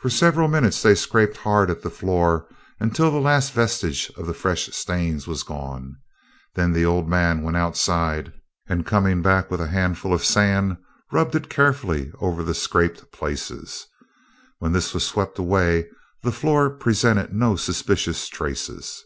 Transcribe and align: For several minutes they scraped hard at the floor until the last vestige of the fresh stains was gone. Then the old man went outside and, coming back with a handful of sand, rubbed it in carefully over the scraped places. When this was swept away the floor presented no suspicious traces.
For 0.00 0.10
several 0.10 0.48
minutes 0.48 0.82
they 0.82 0.94
scraped 0.94 1.38
hard 1.38 1.70
at 1.70 1.80
the 1.80 1.88
floor 1.88 2.46
until 2.78 3.10
the 3.10 3.16
last 3.16 3.54
vestige 3.54 4.10
of 4.18 4.26
the 4.26 4.34
fresh 4.34 4.66
stains 4.76 5.26
was 5.26 5.44
gone. 5.44 5.96
Then 6.56 6.74
the 6.74 6.84
old 6.84 7.08
man 7.08 7.42
went 7.42 7.56
outside 7.56 8.34
and, 8.68 8.84
coming 8.84 9.22
back 9.22 9.50
with 9.50 9.58
a 9.62 9.68
handful 9.68 10.12
of 10.12 10.26
sand, 10.26 10.76
rubbed 11.10 11.34
it 11.34 11.44
in 11.44 11.48
carefully 11.48 12.12
over 12.20 12.42
the 12.42 12.52
scraped 12.52 13.10
places. 13.12 13.86
When 14.58 14.72
this 14.74 14.92
was 14.92 15.06
swept 15.06 15.38
away 15.38 15.88
the 16.22 16.32
floor 16.32 16.68
presented 16.68 17.32
no 17.32 17.56
suspicious 17.56 18.28
traces. 18.28 19.04